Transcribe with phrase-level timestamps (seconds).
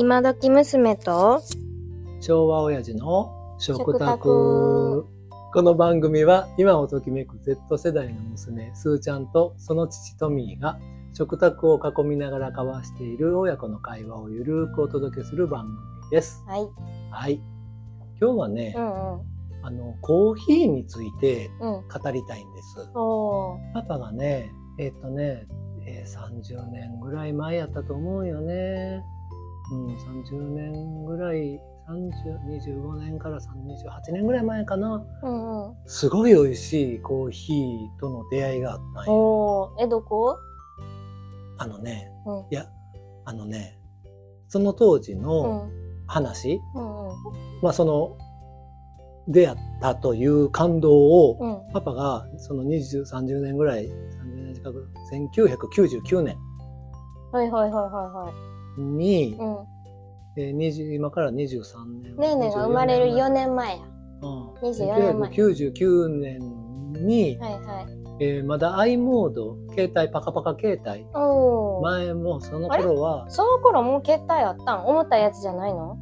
[0.00, 1.42] 今時娘と
[2.20, 5.06] 昭和親父の食食卓卓
[5.52, 10.78] この番組は今をときめく Z 世代の娘すーちゃんとその父トミーが
[11.14, 16.44] 食卓を囲みながら交わしている親子の会話をゆるーくお届けする番組です。
[16.46, 16.68] はい
[17.10, 17.40] はい。
[18.20, 19.20] 今日はね、うんうん
[19.64, 22.88] あのコーヒーについてうん語りたいんです。
[22.94, 25.48] おーパパがね、えっ、とね、
[25.84, 29.02] えー30年ぐらい前やったと思うよね。
[29.70, 32.12] うん、30年ぐらい、30、
[32.60, 35.04] 25年から28年ぐらい前かな。
[35.22, 35.74] うんうん。
[35.86, 39.76] すごい美味しいコーヒーとの出会いがあったんよ。
[39.80, 40.36] えどこ？
[41.58, 42.46] あのね、うん。
[42.50, 42.66] いや、
[43.24, 43.78] あのね、
[44.48, 45.70] その当時うのん。
[46.06, 47.14] 話、うんうん。
[47.62, 48.16] まあその、
[49.26, 51.72] 出会ったという感動を、うん。
[51.72, 56.38] パパがその20、30年ぐらい、30年近く、1999年。
[57.30, 58.57] はいはいはいはにい、はい
[59.38, 59.56] うん
[60.36, 62.16] えー20今から23年。
[62.16, 63.82] ねえねえが生まれる4年前や。
[64.22, 65.30] うん、24年前。
[65.30, 66.40] 1999年
[66.92, 67.86] に、はいはい。
[68.20, 71.06] えーまだ i モード、携帯、パカパカ携帯。
[71.82, 74.86] 前もその頃は、その頃もう携帯あったん？
[74.86, 75.96] 重たいやつじゃないの？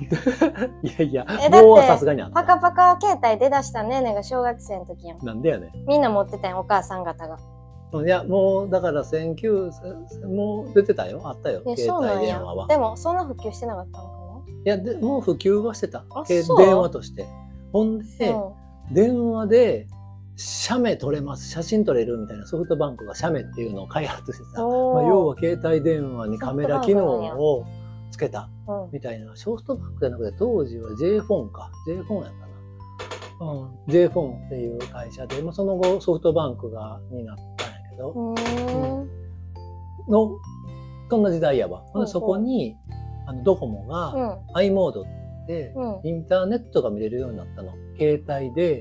[0.82, 1.26] いやいや。
[1.50, 2.34] もうはさすがにあった。
[2.34, 5.24] パカパカ携帯出だしたねえねえが小学生の時やん。
[5.24, 7.34] なんでやねみんな持ってたんお母さん方が。
[7.34, 7.38] ん。
[7.92, 11.20] いや、もう、だから、1900、もう出てたよ。
[11.24, 11.62] あったよ。
[11.66, 12.66] え携帯電話は。
[12.68, 14.20] でもそんな普及してなかったのか
[14.64, 16.44] いや、でもう普及はしてた電
[16.76, 17.26] 話として。
[17.72, 18.52] ほんで、な
[18.92, 19.86] 電話で、
[20.36, 21.50] 写メ撮れます。
[21.50, 24.66] 写真撮れるみたいなソフトバンクが写メっていうのを開発してさ。
[24.66, 27.66] おーまあ、要は携帯電話にカメラ機能を
[28.10, 29.36] つけたうんみたいな。
[29.36, 31.70] ソフトバンクじゃなくて、当時は J フォンか。
[31.86, 32.32] J フォンやっ
[33.38, 33.52] たな。
[33.52, 33.70] うん。
[33.88, 37.42] J フォンっていう会社で、まあ、その後ソフトバンクが、になった
[38.08, 39.04] うー。
[39.04, 39.08] ん。
[40.08, 40.30] の、
[41.08, 41.80] そんな時代やわ。
[41.80, 42.76] うほうでそこに、
[43.26, 44.38] あの、ドコモが、うん。
[44.54, 45.04] i モードっ
[45.46, 46.00] て、うん。
[46.04, 47.72] インターネットが見れるようになったの。
[47.98, 48.80] 携帯で、イン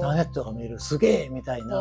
[0.00, 1.76] ターネットが見れる、すげえみたいな。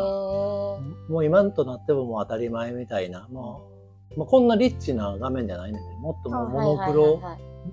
[1.09, 3.28] もう今となってももう当たり前みたいな。
[3.31, 3.72] もう、
[4.18, 7.22] まあ、こんなリッチな画面じゃないねもっともうモノクロ、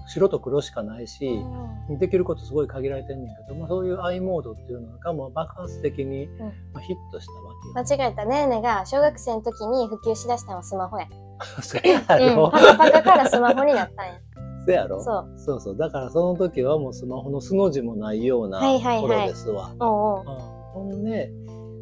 [0.06, 1.40] 白と黒しかないし、
[1.98, 6.28] できることすごい限られてんねんけど、まあ、そういう i モードっていうのがもう爆発的に、
[6.72, 7.98] まあ、ヒットしたわけよ。
[7.98, 11.06] 間違えたねえねが小学生の時に普及しだしたのはスマホ や。
[11.62, 14.12] そうやうん、ろ、パカパカからスマホになったんや。
[14.66, 15.32] そうやろそう。
[15.36, 15.76] そうそう。
[15.76, 19.70] だからその時はもうスマホの素の字もないようなはいはいはい頃ですわ。
[19.78, 21.32] ほんで、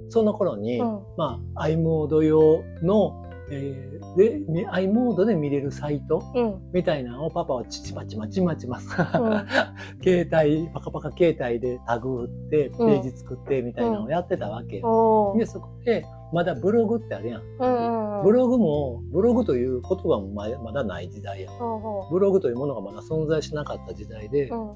[0.09, 6.71] その頃に、うんまあ、i モード用の、えーで、み i モードで見れるサイトうん。
[6.73, 8.83] みたいなのをパパはチチマチマチマチマ、ん。
[10.03, 17.43] 携帯、パカパカ携帯でタグ打って、ページ作ってみたいなのをやってたわけうで、そこで、まだブログってあるやん。
[17.43, 24.75] うんうんブログも、ブログという言葉もままだない時代やうほブログというものがまだ存在しなかった時代で、う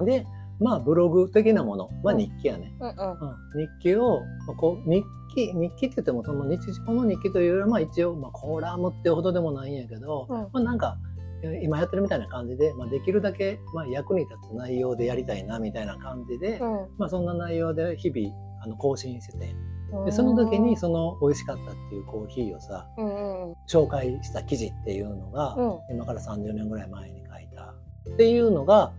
[0.00, 0.06] うん。
[0.06, 0.26] で、
[0.60, 2.72] まあブログ的なもの、まあ日記やね。
[2.80, 2.94] うんうん。
[2.94, 5.02] うん、日記を、まあこう日
[5.34, 10.36] 記、日記って言ってもその日常の日記というよりは、まあ一応、まあコラムってほどでもないんやけど、うん。
[10.36, 10.98] まあなんか、
[11.42, 16.60] え今やってるみたいな感じで、まあできるだけ、まあ役に立つ内容でやりたいなみたいな感じで、
[16.98, 19.54] まあそんな内容で日々、あの更新してて、
[19.92, 20.04] うん。
[20.04, 23.48] でその時にその美味しかったっていうコーヒーをさ、うんうん。
[23.48, 25.96] うん紹介した記事っていうのが、うん。
[25.96, 27.74] 今から30年ぐらい前に書いた。
[28.12, 28.92] っていうのが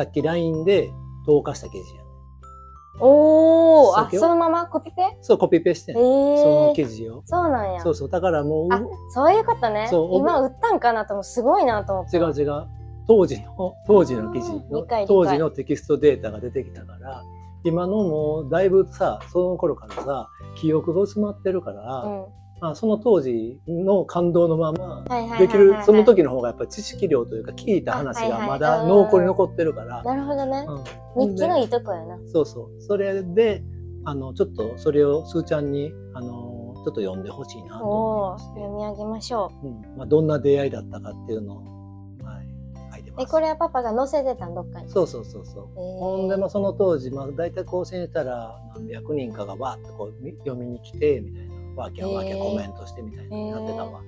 [0.00, 0.90] さっき LINE で
[1.26, 2.08] 投下した記事やね
[3.00, 5.18] おおあそのままコピペ？
[5.20, 7.22] そうコピペしてん、えー、その記事を。
[7.26, 7.82] そうなんや。
[7.82, 9.90] そうそうだからもうあそういうことね。
[9.92, 12.16] 今売ったんかなと思うすごいなと思って。
[12.16, 12.66] 違う違う。
[13.06, 17.22] 当時の当時の記事の当時のテキストデータが出てきたから
[17.64, 22.24] 今のもうだいぶさその頃からさ記憶が薄まってるから、うん
[22.60, 25.04] まあ、その当時の感動のまま
[25.38, 30.66] できるその時の方がやっぱ知識量というか聞いた話がまだ濃厚に残ってるから、なるほどね。
[31.16, 31.28] うん。
[31.30, 32.82] 日記のいいとこやなそうそう。
[32.82, 33.62] それで、
[34.04, 39.66] あの、ちょっとそれをすーちゃんに、あの、ちょっと読んでほしいなと思いま読み上げましょう。
[39.66, 39.96] ん。
[39.96, 41.56] まあ、どんな出会いだったかっていうのを、
[42.24, 42.46] はい、
[42.92, 43.22] 書いてます。
[43.22, 44.90] うえこれはパパが載せてたんどっかに？
[44.90, 45.68] そうそうそうそう。
[45.76, 45.98] えー。
[45.98, 54.00] ほんで、まあ、その当時、まあ、大体更新したら何百人かがわーっとこうみ読みに来て、みたいな、わけわけコメントしてみたいなのやってたわ。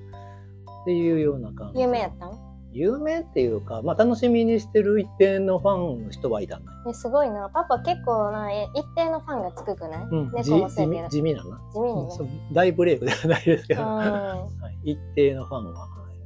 [0.82, 1.80] っていうような感じ。
[1.80, 2.38] 有名やったん？
[2.74, 6.84] 有名っていうか、まあ、楽しみにしてる一定のファンの人はいたんだよ。
[6.86, 7.50] ねすごいな。
[7.52, 11.08] パパ結構なえ一定のファンがつくくない、うん、猫そうやけど。
[11.10, 11.60] 地味なな。
[11.70, 12.10] 地味にね。
[12.16, 13.88] そう大ブレイクではないですけど、うん。
[13.88, 14.48] は
[14.84, 16.16] い、一定のファンは、はい。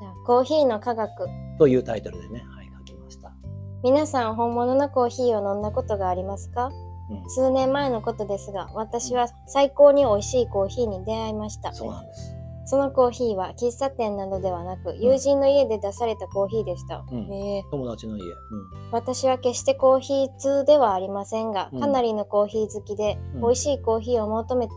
[0.00, 1.10] じゃあコーヒーの科学。
[1.58, 3.32] というタイトルでね、はい、書きました。
[3.84, 6.72] 皆さん本物のコーヒーを飲んだことがありますか？
[7.10, 12.40] うん、数年前のことですが私は最高に美味しいコーヒーに出会いましたそうなんです。
[12.70, 17.04] そのコーヒーは喫茶店などではなく、友人の家で出されたコーヒーでした。
[17.10, 18.22] うんへえ友達の家。
[18.92, 24.74] 私は決してコーヒー通ではありませんが、うんかなりのコーヒー好きで、うん美味しいコーヒーを求めて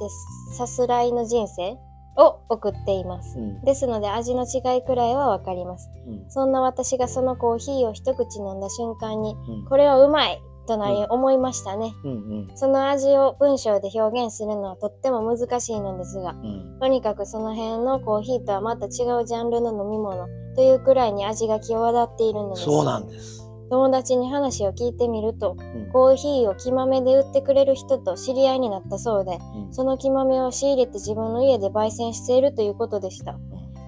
[0.58, 1.78] さすらいの人生
[2.18, 3.38] を送っています。
[3.38, 3.62] うん。
[3.62, 5.92] ですので味の違いくらいはわかります。
[6.08, 6.32] うん。
[6.32, 9.66] そんな私がそのコーヒーを一口飲んだ瞬間に、うん。
[9.66, 11.94] これはうまいとなりうん思いましたね。
[12.04, 12.12] うん。
[12.12, 12.52] うん。
[12.56, 16.78] その味を文章で表現するのはとっても難しいのですが、うん。
[16.80, 22.64] とにかくその辺のコーヒーとはまた違うジャンルの飲み物というくらいに味が際立っているのです。
[22.66, 23.44] そうなんです。
[23.70, 25.92] 友達に話を聞いてみると、うん。
[25.92, 33.40] コーヒーを木豆で売ってくれる人と知り合いになったそうで、うんその木豆を仕入れて自分の家で焙煎しているということでした。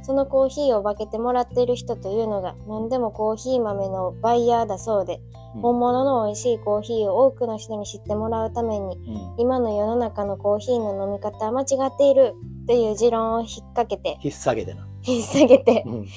[0.05, 9.39] そのコーヒーを分けてもらっている人というのが何でもコーヒー豆のバイヤーだそうで、うん本物の美味しいコーヒーを多くの人に知ってもらうためにうん。
[9.39, 12.33] 今の世の中のコーヒーの飲み方は間違っている
[12.67, 14.85] という持論を引っ掛けて引っ提げてな。
[15.03, 16.07] 引っ提げてうん。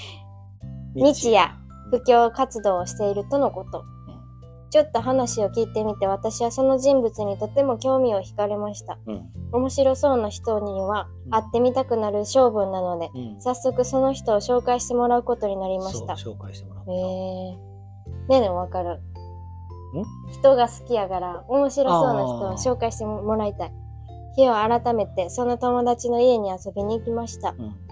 [0.97, 1.55] 日夜
[1.93, 3.85] 布教活動をしているとのこと。
[4.71, 8.99] ちょっと話を聞いてみて私はその人物にとても興味を惹かれました。
[9.07, 9.31] うん。
[9.53, 13.41] 面白そうな人にはうん会ってみたくなる性分なので、うん。
[13.41, 16.15] 早速その人を紹介してもらうことになりました。
[16.15, 16.93] 紹介してもらった。
[16.93, 17.69] へえー。
[18.29, 19.01] ねえねえわかる。
[20.33, 23.73] 人が好きやから面白そうな人を紹介してもらいたい。
[24.37, 27.55] 日を改めてその友達の家に遊びに行きました。
[27.59, 27.88] うん。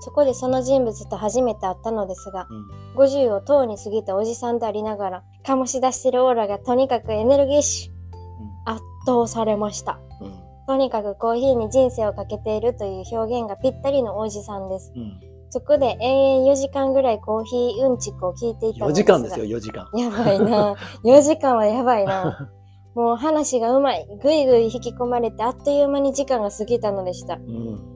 [0.00, 3.02] そこでその人物と初めて会ったのですが、うん。
[3.02, 8.70] 50をとうに過ぎたおじさんでありながら、醸し出してるオーラがとにかくエネルギッシュ。
[8.70, 10.00] 圧倒されました。
[10.20, 10.32] うん。
[10.66, 14.92] とにかくコーヒーに人生をかけているという表現がぴったりのおじさんです。
[14.94, 15.20] うん。
[15.50, 18.94] そこで延々4時間ぐらいコーヒーうんちくを聞いていたの4ですが。
[18.94, 19.88] 時間ですよ、4時間。
[19.94, 20.74] やばいな。
[21.04, 22.50] 4時間はやばいな。
[22.94, 24.06] もう話がうまい。
[24.22, 27.34] ぐいぐい引き込まれてあっという間に時間が過ぎたのでした。
[27.34, 27.89] うん。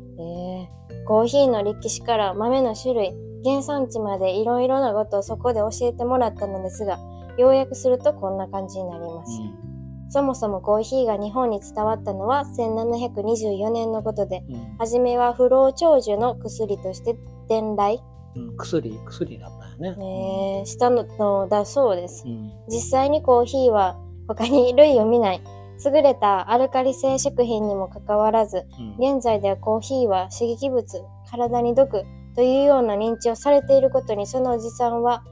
[1.04, 3.14] えーコーヒーの歴史から豆の種類、
[3.44, 6.98] 原産地までいろいろなことをそこで教えてもらったのですが、
[7.36, 9.32] 要約するとこんな感じになります。
[10.08, 14.76] そもそもコーヒーが日本に伝わったのは1724年のことで、うん。
[14.78, 17.16] 初めは不老長寿の薬として
[17.48, 18.00] 伝来、
[18.36, 18.56] うん。
[18.56, 20.60] 薬、薬だったよね。
[20.60, 22.24] えーしたのだそうです。
[22.26, 22.52] うん。
[22.68, 23.98] 実際にコーヒーは
[24.28, 25.42] 他に類を見ない
[25.85, 28.67] 優れたアルカリ性食品にもかかわらず
[28.99, 29.17] うん。
[29.17, 30.85] 現在ではコーヒーは刺激物
[31.31, 32.05] 体に毒
[32.35, 35.25] というような認知をされていることにそのおじさんは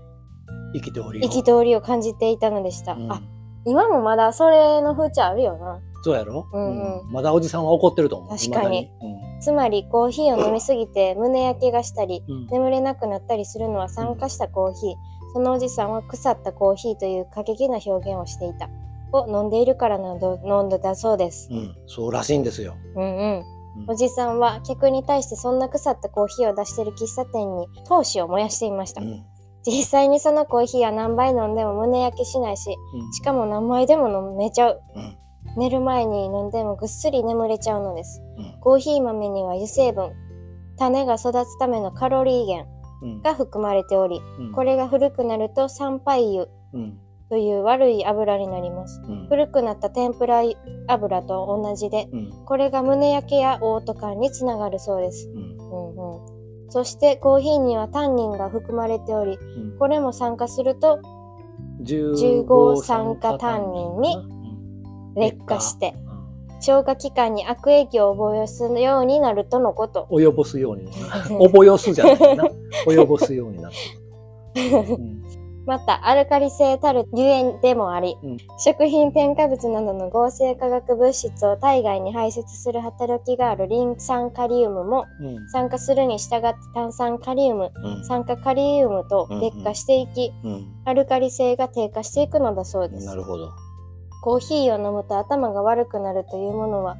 [0.74, 3.12] 憤りを感じていたのでした、うん。
[3.12, 3.22] あ
[3.64, 5.80] 今もまだそれの風潮あるよな。
[6.04, 6.48] そうやろ？
[6.52, 7.12] うんうん。
[7.12, 8.30] まだおじさんは怒ってると思う。
[8.30, 8.90] 確かに。
[9.00, 12.34] 未だつまりコーヒーを飲みすぎて胸焼けがしたりうん。
[12.34, 12.46] うん。
[12.48, 14.94] 眠れなくなったりするのは酸化したコーヒー。
[15.34, 18.68] そのおじさんは腐ったコーヒーという過激な表現をしていた
[19.12, 21.74] を飲んでいるからなど飲んだだそうですうん。
[21.86, 22.76] そうらしいんですよ。
[22.96, 23.42] うんうんうん
[23.88, 29.24] おじさんは客に対してそんな腐ったコーヒーを出している喫茶店に闘志を燃やしていました、うん。
[29.64, 35.16] 実際にそのコーヒーは何杯飲んでも胸焼けしないしうんしかも何杯でも飲めちゃううん。
[35.56, 38.60] 寝る前に飲んでもぐっすり眠れちゃうのですうん。
[38.60, 40.12] コーヒー豆には油成分
[40.78, 42.68] 種が育つためのカロリー源
[43.02, 43.22] うん。
[43.22, 46.98] が含まれておりうんこれが古くなると酸杯油うん。
[47.32, 49.26] という悪い油になりますうん。
[49.26, 50.42] 古くなった天ぷら
[50.86, 52.30] 油と同じでうん。
[52.44, 55.56] これが胸焼けや嘔吐感につながるそうですうん。
[55.56, 61.00] うんうんそしてコーヒーにはタンニンが含まれておりうんこれも酸化すると
[61.82, 66.12] 15酸化タンニンにうん劣化してうん
[66.60, 70.06] 消化器官に悪影響を及ぼすようになるとのこと。
[70.12, 70.90] 及ぼすように な
[71.50, 72.44] 覚すじゃないな。
[72.86, 73.74] 及ぼすようになる。
[75.62, 93.14] うんまた、アルカリ性たる油塩でもあり、うん食品添加物などの合成化学物質を体外に排泄する働きがあるリン酸カリウムもうん酸化するに従って炭酸カリウム、うん酸化カリウムと劣化していき、うんアルカリ性が低下していくのだそうですな。
[93.14, 93.50] るほど。
[94.22, 96.96] コーヒーを飲むと頭が悪くなるというものは、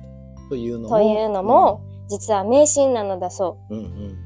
[0.48, 0.88] というのも？
[0.88, 3.74] というのも、実は迷信なのだそう。
[3.74, 4.18] うんうん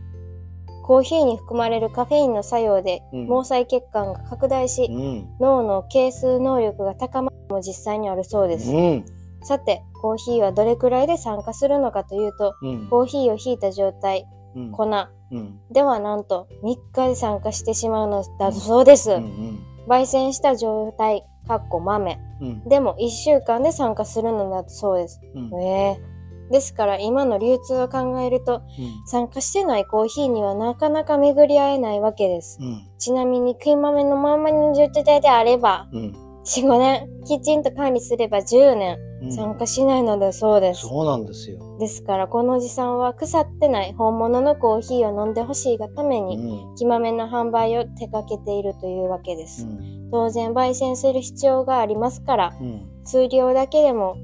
[0.86, 3.26] コーヒーに含まれるカフェインの作用で、うん。
[3.26, 5.28] 毛細血管が拡大し、うん。
[5.40, 8.70] 脳の係数能力が高まるのも実際にあるそうです。
[8.70, 9.04] うん。
[9.42, 12.86] さて、コーヒーはどれくらいで酸化するのかというと、うん。
[12.88, 14.70] コーヒーをひいた状態、うん。
[14.70, 14.86] 粉
[15.32, 15.58] うん。
[15.72, 19.10] ではなんと3日で酸化してしまうのだそうです。
[19.10, 22.18] うん焙煎した状態、かっこ豆。
[22.40, 22.68] うん。
[22.68, 25.20] でも1週間で酸化するのだそうです。
[25.34, 25.54] うん。
[25.62, 26.15] ええ
[26.50, 32.58] ですから今の流通を考えると、うん酸化してないコーヒーにはなかなか巡り合えないわけです。
[32.60, 40.82] うんちなみに食い豆のまんまの状態であれば、うん4、5年、きちんと管理すれば10年、うん参加しないのだそうです。
[40.82, 41.58] そうなんですよ。
[41.80, 46.26] ですから、このおじさんは腐ってない本物のコーヒーを飲んでほしいがためうん。
[46.26, 46.74] に、うん。
[46.76, 49.66] 木豆の販売を手掛けているというわけです。
[50.12, 52.86] 当然、焙煎する必要がありますから、うん。
[53.04, 54.16] 数量だけでも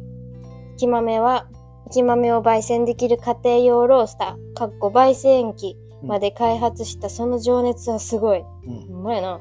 [0.76, 1.46] 木豆は
[1.92, 8.40] 木豆を焙煎できる家庭用ロースターかっこ焙煎機まで開発したその情熱はすごい。
[8.66, 8.86] うん。
[8.88, 9.40] ほんまやな。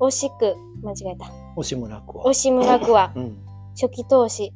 [0.00, 1.30] 惜しく、間違えた。
[1.56, 2.24] 押村区は。
[2.24, 3.38] 惜村区はうん。
[3.80, 4.52] 初期投資。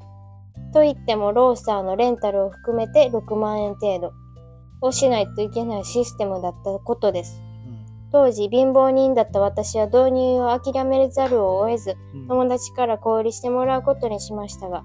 [0.73, 4.13] と言ってもロースターのレンタルを含めて6万円程度。
[4.83, 7.41] をしないといけないシステムだったことです。
[8.13, 12.27] 当時貧乏人だった私は導入を諦めざるを得ず、うん。
[12.27, 14.83] 友達から小売りしてもらうことにしましたが、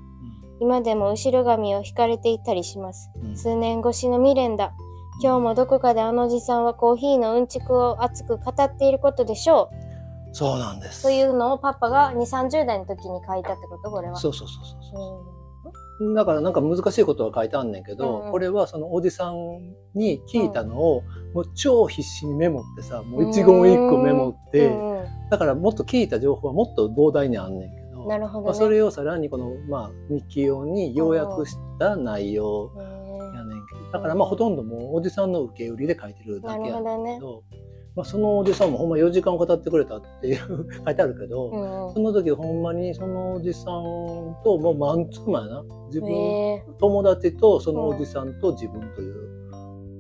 [0.59, 3.11] 今でも後ろ髪を引かれていたりします。
[3.23, 4.73] うん数年越しの未練だ。
[5.21, 10.33] 今日もどこかであのおじさんはコーヒーのうんちくを熱く語っていることでしょう。
[10.35, 11.03] そうなんです。
[11.03, 14.17] というのをパパが2、30代の時に書いたってことこれは。
[14.17, 15.29] そうそうそうそうそう。
[15.29, 19.35] うんだからなんか難しいことは書いてあんねんけど、うんうんこれはそのおじさん
[19.93, 24.77] に聞いたのを、もう超必死にメモってさ、もう一言一句メモって、
[25.31, 28.45] だからもっと聞いた情報はもっと膨大にあんねんけど、なるほど、ね。
[28.45, 37.15] まあ、それをさらにこの、まあ、日記用に要約した内容やねんけど、だからまあほとんどもうおじさんの受け売りで書いてるだなけやねんるほどね。
[37.15, 37.21] け。
[37.21, 37.43] ど、
[37.95, 40.37] まあ、そのおじさんもほんま4時間語ってくれたっていう
[40.85, 43.63] 書いてあるけど、うんその時ほんまにそのおじさん
[44.43, 45.63] ともうマンツーマンやな。
[45.87, 49.15] 自うん、分、へ友達とそのおじさんと自分という、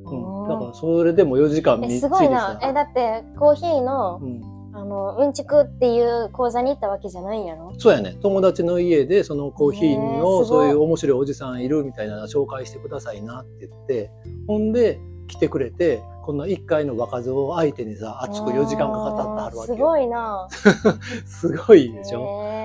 [0.05, 0.41] うん。
[0.43, 0.49] うん。
[0.49, 2.59] だからそれでも4時間みっちりーえすごいな。
[2.61, 7.73] え、だってコーヒーの、うん、あの、うんちくっていう講座に行ったわけじゃないんやろ？
[7.77, 8.17] そうやね。
[8.21, 14.11] 友達の家でそのコーヒーのそういう面白いおじさんいるみたいなの紹介してくださいなって言って
[14.47, 19.77] ほんで来てくれてこんな1回の若造を相手にさ熱く4時間かかったってあるわけよ。
[19.77, 20.47] すごいな。
[21.25, 22.64] すごいでしょ、へ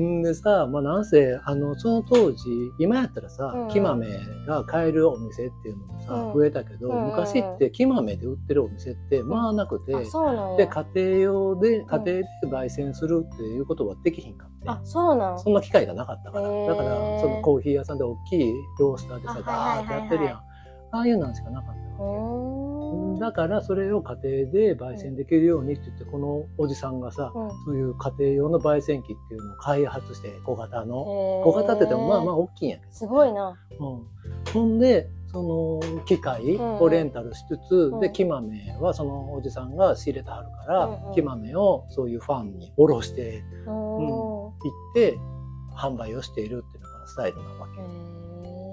[0.00, 3.68] んでさ、まあ、なんせあのその当時今やったらさ、うん。
[3.68, 4.06] 木豆
[4.46, 6.34] が買えるお店っていうのもさ、うん。
[6.34, 7.04] 増えたけど、うん。
[7.06, 10.66] 昔って木豆で売ってるお店ってまあなくて、でや。
[10.68, 15.38] 家庭用で家庭で焙煎するっていうことはできひんかって、あ、そうなん。
[15.38, 20.44] そんな機会がなかったから、だからそのコーヒー屋さんで大きいロースターでさあガーってやってるやん、あ
[21.00, 22.18] あいうのしかなかったうわけ。
[22.18, 22.81] ーん
[23.22, 27.50] だからそれを家庭で焙煎できるようにって言ってこのおじさんがさ、うん。
[27.64, 31.04] そういう家庭用の焙煎機っていうのを開発して小型の。
[31.04, 33.56] 小型って言ってもまあまあ大きいんやけすごいな。
[33.78, 38.00] ど、うん、ほんでその機械をレンタルしつつ、うん。
[38.00, 41.14] で木豆はそのおじさんが仕入れてはるから、うんうん。
[41.14, 43.70] 木豆をそういうファンに卸してうー。
[43.70, 43.74] ん。
[43.74, 44.52] 行
[44.90, 45.16] って
[45.76, 48.21] 販売をしているっていうのがスタイルなわけ。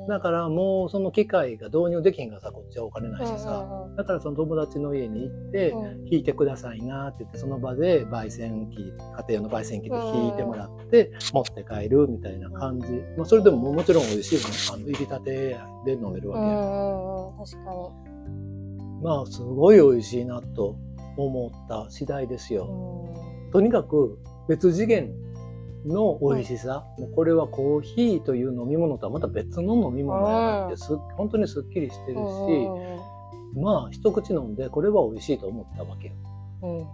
[0.09, 5.99] だからもうその機械が導入できへんからさこっちはお金ないしさ、だからその友達の家に行って、うん。
[6.09, 19.03] 弾いてくださいなって言ってその場で焙煎機家庭用の焙煎機で弾いてもらって、持って帰るみたいな感じ、まあ、それでももちろん美味しいのあの入りたてで飲めるわけや、うん確かに。
[19.03, 20.75] まあすごい美味しいなと
[21.15, 23.51] 思った次第ですよ、うん。
[23.51, 25.13] とにかく別次元
[25.89, 33.19] の美味しさ、もうこれはコーヒーという飲み物とはまた別の飲み物やなってす、本当にすっきりしてるし、うん
[33.55, 36.13] まあ一口飲んでこれは美味しいと思ったわけよ。
[36.61, 36.85] うん。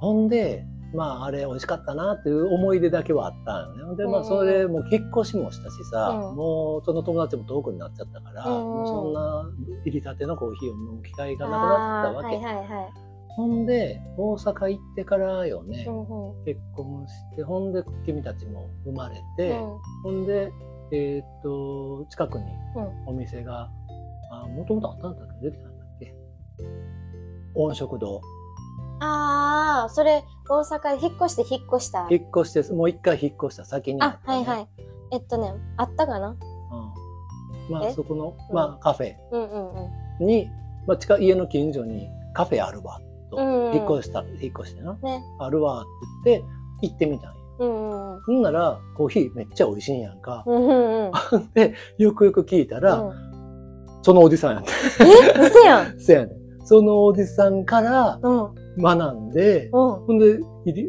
[0.00, 3.96] ほんで、まああれ美味しかったなっていう思い出だけはあったんよね。
[3.96, 6.36] で、まあうんそれもう引っ越しもしたしさ、うん。
[6.36, 9.48] もうその友達も遠くになっちゃったから、うんもうそんな
[9.84, 12.36] 入りたてのコーヒーを飲む機会がなくなってたわけ。
[12.36, 13.11] はいはいはい。
[13.36, 15.86] ほんで、大阪行ってからよね、
[16.44, 19.78] 結婚して、ほんで君たちも生まれて、うん。
[20.02, 20.52] ほんで、
[20.92, 22.44] えーっと、近くに
[22.76, 23.08] うん。
[23.08, 23.70] お店が、
[24.30, 25.50] あ、もともとあったんだっけ？
[25.50, 26.14] できたんだっけ？
[27.54, 28.20] 温食堂。
[29.00, 32.06] ああ、それ、大阪で引っ越して引っ越した。
[32.10, 33.64] 引っ越して、もう一回引っ越した。
[33.64, 34.06] 先にね。
[34.24, 34.68] はいはい。
[35.10, 36.28] えっとね、あったかな？
[36.28, 37.72] うん。
[37.72, 37.92] まあえ？
[37.92, 38.54] そこの、うん。
[38.54, 39.14] まあ、カフェ。
[39.32, 39.72] うんうん
[40.20, 40.26] うん。
[40.26, 40.48] に、
[40.86, 43.00] まあ、近い家の近所にカフェあるわ
[43.36, 45.22] と、引っ越した引っ越してなね。
[45.38, 45.84] あるわっ
[46.24, 46.44] て言っ
[46.80, 50.66] て行ってみたんようんうんほんならコーヒーめっちゃ美味しいんやんか、うん。
[50.66, 51.12] うんうん
[51.54, 53.12] でよくよく聞いたら、うん。
[54.02, 54.70] そのおじさんやって
[55.38, 55.46] え？
[55.46, 55.94] 嘘やん。
[56.00, 58.54] せやねんそのおじさんからうん。
[58.78, 59.70] 学んで、うん。
[59.72, 60.38] ほんで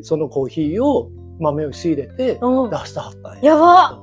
[0.02, 1.10] そのコーヒーを
[1.40, 2.78] 豆を仕入れてうん出。
[2.86, 4.00] したはったんややば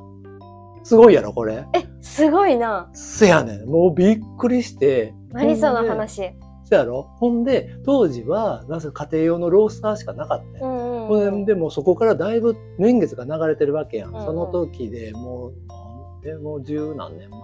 [0.82, 2.88] すごいやろこれえ、すごいな。
[2.92, 6.32] せやねんもうびっくりして何その話。
[6.70, 7.02] そうやろ？
[7.18, 10.66] ほんで、当時は、なんせ家庭用のロースターしかなかったよ。
[10.66, 14.10] んほんで、でもそこからだいぶ年月が流れてるわけやん。
[14.10, 17.40] うんうんその時でもう、でもう十何年前。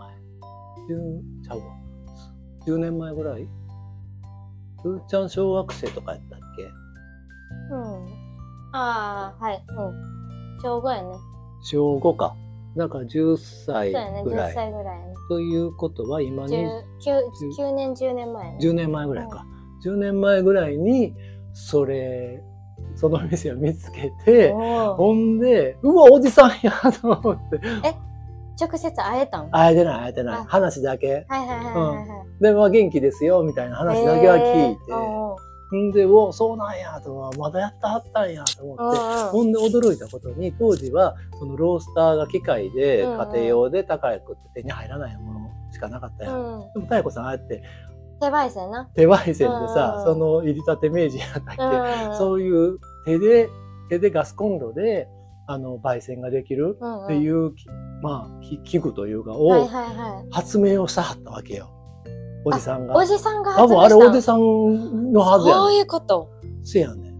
[0.89, 1.65] 十、ちゃうわ。
[2.65, 3.49] 十年前ぐらい？
[4.83, 6.63] ふーちゃん小学生とかやったっけ？
[7.73, 8.07] うん。
[8.73, 9.65] ああ、はい。
[9.69, 10.59] うん。
[10.63, 11.09] 小5やね。
[11.63, 12.37] 小5か。
[12.77, 14.55] だから10歳そうやね、10ぐらい。
[14.55, 14.99] 歳ぐらい。
[15.29, 16.69] ということは今に 9,
[17.59, 18.59] 9年、10年前やね。
[18.61, 19.47] 10年前ぐらいか。
[19.85, 21.15] 10年前ぐらいに、
[21.53, 22.43] それ、
[22.95, 27.61] その店を見つけて、ほんで、うわ、おじさんやと思って。
[28.59, 29.51] 直接会えたん？
[29.51, 30.45] 会えてない、会えてないあ。
[30.45, 31.27] 話だけ。
[31.29, 32.43] はいはいはい。
[32.43, 34.81] で、まあ元気ですよ、みたいな話だけは聞いて。
[34.91, 38.83] えーんで、おそうなんやとまだやったはったんやと思って。
[38.83, 46.35] おほんで驚いたことに、当時は、そのロースターが機械で、うんうん家庭用で高くって手に入らないものしかなかったやん。
[46.35, 46.73] うんうん。
[46.73, 47.63] でも、妙子さん、ああやって
[48.21, 48.89] 手焙煎な。
[48.95, 52.17] 手焙煎でさ、うんその入りたて明治やったっけ、うんうん。
[52.17, 53.49] そういう手で、
[53.89, 55.09] 手でガスコンロで、
[55.47, 57.53] あの、焙煎ができるうんうんっていう、
[58.03, 60.33] まあ、き器具というか、はいをはいはい。
[60.33, 61.71] 発明をしたはったわけよ。
[62.47, 62.97] おじさんが。
[62.97, 65.73] おじさんが多分あれおじさんのはずやそう。
[65.73, 66.31] いうこと。
[66.63, 67.13] せやね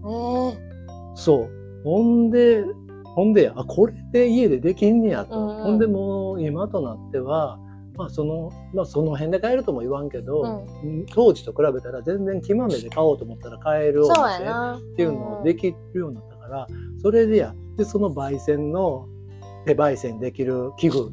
[1.15, 1.49] そう。
[1.83, 2.63] ほんで、
[3.03, 5.35] ほんでや、あ、これで家でできんねやと。
[5.35, 7.59] ほんでもう今となっては、
[7.97, 10.65] まあその、まあその辺で買えるとも言わんけど、
[11.13, 14.77] 当時と比べたら全然木豆で買おうと思ったら買えるお店な。
[14.77, 16.67] っっていうのをできるようになったから、
[17.01, 19.07] それでや、で、その焙煎の
[19.65, 21.11] 手焙煎できる器具うん。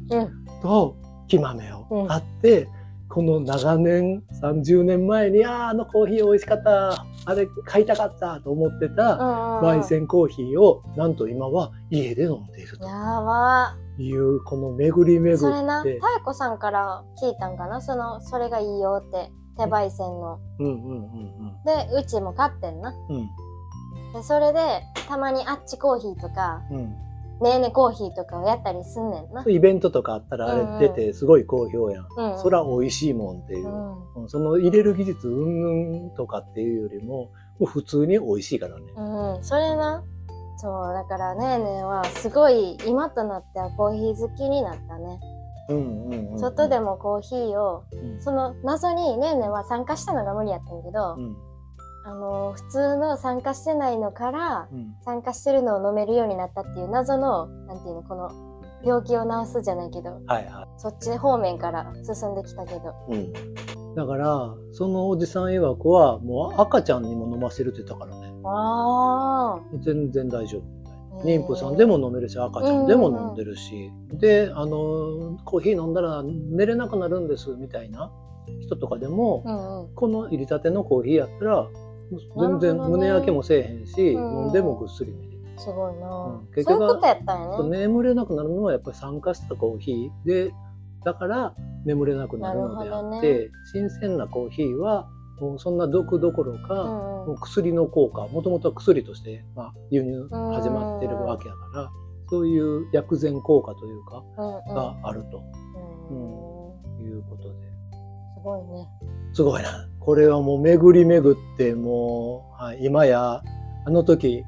[0.61, 0.95] と
[1.27, 2.69] 木豆うんを買って、
[3.15, 9.15] この長年、30年前に、ああ、あのコーヒー美味しかった、あれ買いたかったと思ってた、
[9.63, 12.85] 焙煎コーヒーをなんと今は家で飲んでいると。
[12.85, 13.77] やば。
[13.97, 17.79] いうこの巡り巡それな、って妙子さんから聞いたんかな？
[17.79, 19.31] その、それがいいよって。
[19.57, 20.37] 手焙煎の。
[20.59, 21.63] うんうんうん。
[21.63, 22.93] で、うちも買ってんな。
[23.09, 23.29] うん。
[24.13, 26.93] で、それで、たまにあっちコーヒーとか、うん
[27.41, 29.43] ねえねコーヒーとかをやったりすんねんな。
[29.47, 32.39] イベントとかあったらあれ出てすごい好評やん、うん。
[32.39, 34.13] そら美味しいもんっていうう、ん。
[34.15, 40.03] うんその入れる技術うんぬんとかっていうよりももう普通に美味しいからねうん、それな。
[40.57, 45.19] そう、だからねえねえはすごい今となってはコーヒー好きになったね。
[45.67, 51.35] うんうんうんうん外でもコーヒーを、うんその謎にねえねえは参加したのが無理やったんやけど、うん
[52.05, 54.95] あの、普通の参加してないのからうん。
[55.03, 58.31] 参加してるのを飲めるようになったっていう謎の、なんていうの、この
[58.85, 62.93] 病気を治すじゃないけど、はいはそっち方面から進んできたけど。
[63.09, 68.31] い、うん、だからそのおじさん曰くはもう赤ちゃんにも飲ませるって言ったからね。
[68.45, 70.99] あ全然大丈夫みたいな。
[71.19, 71.23] あ。
[71.23, 78.11] 妊婦さんでも飲めるし赤ちゃんでも飲んでるし、であのコーヒー飲んだら寝れなくなるんですみたいな
[78.61, 79.95] 人とかでも、うんうん。
[79.95, 81.67] この入りたてのコーヒーやったら
[82.37, 84.43] 全然胸焼けもせえへんし、うん。
[84.45, 86.47] 飲んでもぐっすり寝れる、すごいな、うん。
[86.53, 87.69] 結局そうやったね。
[87.69, 90.53] 眠れなくなるのはやっぱり酸化したコーヒーで
[91.03, 101.91] だから眠れなくなるのであって、なる新鮮なコーヒーはもうそんな毒どころか、うんもう薬の効果もともとは薬として、まあ、輸入始まってるわけやから、
[102.29, 104.23] そういう薬膳効果というか。
[104.37, 105.43] があると。
[106.11, 107.03] うん。
[107.03, 107.49] いうことで、
[108.35, 108.87] すごいね。
[109.33, 113.41] すごいなこれはもう巡り巡ってもう、はい、今や
[113.85, 114.45] あの時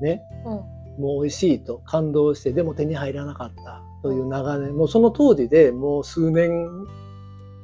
[0.00, 0.78] ねうん。
[1.02, 6.68] もう美味しいと感動してでも手に入らなかったという長年もうその当時でもう数年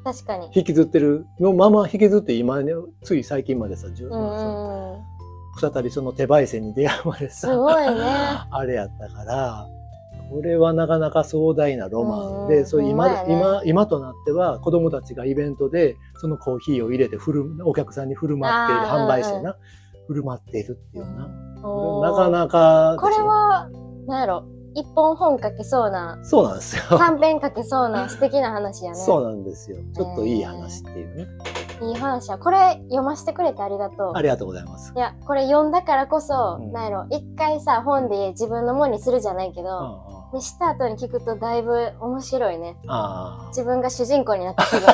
[0.05, 0.51] 確かに。
[0.55, 2.73] 引きずってるのまま引きずって今ね
[3.03, 5.03] つい最近までさ、10うんうんうん。
[5.61, 7.91] 再びその手焙煎に出会うまでさすごいね。
[8.51, 9.67] あれやったから
[10.31, 13.25] これはなかなか壮大なロマンうんでそう今,、ね。
[13.29, 19.57] 今今となっては子供たちがイベントでそのコーヒーを入れて振るお客さんに振る舞っている販売してな、
[20.07, 21.29] 振る舞っているっていうな、
[22.11, 23.71] なかなかこれは、
[24.07, 26.83] なんやろ、一本本書けそうな、そうなんですよ。
[26.99, 28.97] 短編書けそうな素敵な話やね。
[28.97, 29.79] そうなんですよ。
[29.95, 31.27] ちょっといい話っていうね、
[31.83, 32.39] いい話や。
[32.39, 34.13] これ読ませてくれてありがとう。
[34.15, 34.93] ありがとうございます。
[34.97, 36.73] いや、これ読んだからこそ、うん。
[36.73, 42.77] なんやろ、一回さ、本で自分のものにするじゃないけうんど、うんにした後に聞くとだいぶ面白いね。
[42.89, 44.85] ああ自分が主人公になった気分。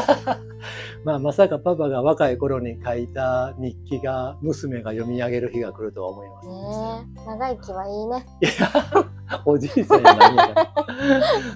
[1.04, 8.26] まあまさかパパが若い頃に書いた日記が娘が読み上げる日が来るとは思いませんでしたよねえ、長生きはいいね。
[8.40, 10.72] いや、おじいさんやないんやから。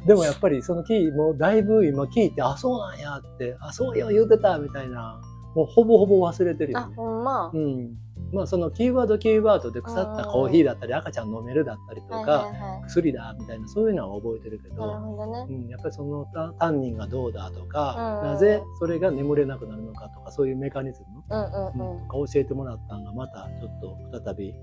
[0.06, 5.20] でもやっぱりそのキー、もうだいぶ今聞いて、あ、そうなんやって、あ、そうよ言うてたみたいな、
[5.54, 6.94] もうほぼほぼ忘れてるよあ、ね。
[6.96, 7.50] ほんま。
[7.52, 8.03] うん。
[8.34, 12.50] まあそのキーワードキーワードで腐ったコーヒーだったり赤ちゃん飲めるだったりとはいか、
[12.86, 14.70] 薬だみたいなそういうのは覚えてるけい。
[14.72, 15.66] なるど、ほどねう。
[15.66, 21.98] ん、やっぱりそのタタンニンがどうだとか、うんなぜそれが眠れなくなるのかとかそういうメカニズム、うん。
[22.00, 24.54] とか教えてもらったのがまたちょっと再び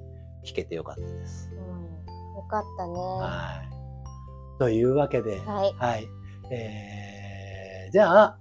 [0.46, 1.52] 聞けてよかったです。
[1.56, 1.82] うん
[2.36, 2.94] よかったね。
[2.94, 4.60] ははい。
[4.60, 5.40] というわけで、い。
[5.40, 6.08] はい。
[6.50, 8.38] えー、じゃあ、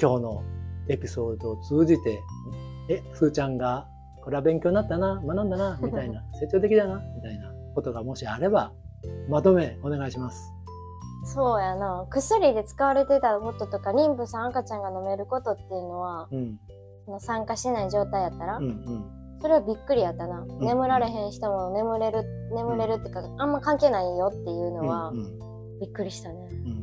[0.00, 0.42] 今日の
[0.88, 2.20] エピソードを通じて、
[2.88, 3.86] え、すーちゃんが、
[4.22, 8.72] これは勉強になったな、学んだな、 みたいな、成長的だな、みたいなことがもしあれば、
[9.28, 10.52] まとめお願いします。
[11.24, 12.06] そうやな。
[12.10, 16.58] 薬で使われてたこととか妊婦さん赤ちゃんが飲めることっていうのは、うん。
[17.20, 19.38] 参加してない状態やったら、うんうん。
[19.40, 25.78] それはびっくりやったな、眠られへん人も眠れる眠れるっていうかあんま関係ないよっていうのは、うんうん。
[25.80, 26.48] びっくりしたね。
[26.50, 26.81] うん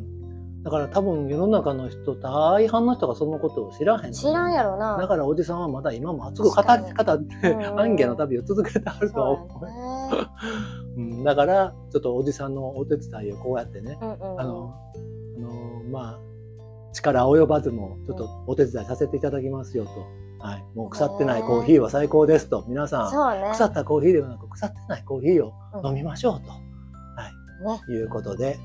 [0.63, 4.97] だから多分世の中の人大半の人がそのことを知らへん知らんやろな。
[4.97, 7.59] だからおじさんはまだ今も熱く語り語ってうん。
[7.59, 10.99] うんアンゲの旅を続けてあると思う。
[10.99, 14.33] うん、だからちょっとおじさんのお手伝いをこうやってね、うんうん。
[14.33, 14.75] うんあの
[15.37, 16.19] あのまあ
[16.91, 19.91] 力及ばずもちょっとお手伝いさせていただきますよと、
[20.39, 22.65] はい、もう腐ってないコーヒーは最高ですと。
[22.67, 23.49] 皆さんね。
[23.51, 26.49] 腐ったコーヒーではなく腐ってないコーヒーをうん飲みましょうと、ね
[27.15, 28.59] はい、いうことで、はい、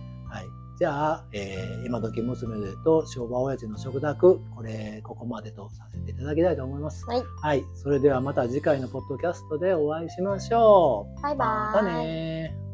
[0.77, 7.05] じゃあ、えー今時娘と昭和親父の食卓これここまでとさせていただきたいと思います。
[7.07, 11.23] はいはい、それではまた次回のポッドキャストでお会いしましょう。
[11.23, 12.74] バイバーイまたねー